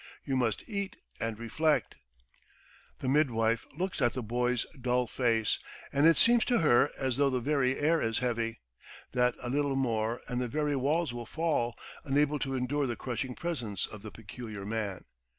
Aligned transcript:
You 0.25 0.35
must 0.35 0.63
eat 0.67 0.97
and 1.19 1.37
reflect...." 1.37 1.93
The 3.01 3.07
midwife 3.07 3.67
looks 3.77 4.01
at 4.01 4.13
the 4.13 4.23
boy's 4.23 4.65
dull 4.71 5.05
face, 5.05 5.59
and 5.93 6.07
it 6.07 6.17
seems 6.17 6.43
to 6.45 6.57
her 6.57 6.89
as 6.97 7.17
though 7.17 7.29
the 7.29 7.39
very 7.39 7.77
air 7.77 8.01
is 8.01 8.17
heavy, 8.17 8.61
that 9.11 9.35
a 9.43 9.49
little 9.51 9.75
more 9.75 10.21
and 10.27 10.41
the 10.41 10.47
very 10.47 10.75
walls 10.75 11.13
will 11.13 11.27
fall, 11.27 11.75
unable 12.03 12.39
to 12.39 12.55
endure 12.55 12.87
the 12.87 12.95
crushing 12.95 13.35
presence 13.35 13.85
of 13.85 14.01
the 14.01 14.09
peculiar 14.09 14.65
man. 14.65 15.05